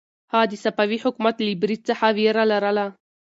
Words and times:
هغه 0.31 0.45
د 0.51 0.53
صفوي 0.63 0.97
حکومت 1.05 1.35
له 1.45 1.51
برید 1.61 1.81
څخه 1.89 2.07
وېره 2.17 2.43
لرله. 2.51 2.85